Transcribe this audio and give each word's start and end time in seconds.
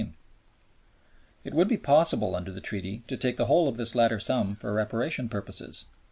It 1.43 1.53
would 1.53 1.67
be 1.67 1.77
possible 1.77 2.35
under 2.35 2.51
the 2.51 2.59
Treaty 2.59 3.03
to 3.05 3.15
take 3.15 3.37
the 3.37 3.45
whole 3.45 3.67
of 3.69 3.77
this 3.77 3.93
latter 3.93 4.19
sum 4.19 4.55
for 4.55 4.73
Reparation 4.73 5.29
purposes. 5.29 5.85